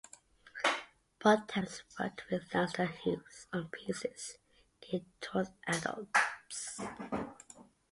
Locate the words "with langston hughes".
2.31-3.45